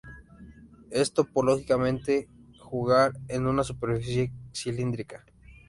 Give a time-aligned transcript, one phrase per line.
[0.89, 5.23] Es, topológicamente, jugar en una superficie cilíndrica.